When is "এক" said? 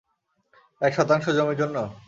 0.81-0.91